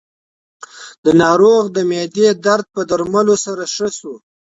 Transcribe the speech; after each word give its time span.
د 1.03 1.05
ناروغ 1.21 1.63
د 1.75 1.77
معدې 1.89 2.27
درد 2.45 2.65
په 2.75 2.81
درملو 2.89 3.35
سره 3.45 3.63
ښه 3.73 3.87
شو. 3.97 4.13